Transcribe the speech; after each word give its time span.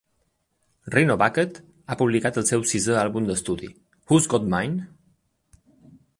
Rhino 0.95 1.17
Bucket 1.23 1.59
ha 1.61 1.97
publicat 1.99 2.39
el 2.43 2.47
seu 2.53 2.65
sisè 2.73 2.97
àlbum 3.03 3.29
d'estudi, 3.29 3.71
"Who's 4.09 4.31
Got 4.35 4.51
Mine?" 4.57 4.91